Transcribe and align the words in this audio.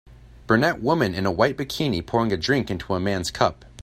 Brunette 0.47 0.81
woman 0.81 1.13
in 1.13 1.27
a 1.27 1.31
white 1.31 1.55
bikini 1.55 2.03
pouring 2.03 2.31
a 2.31 2.37
drink 2.37 2.71
into 2.71 2.95
a 2.95 2.99
man 2.99 3.23
's 3.23 3.29
cup. 3.29 3.65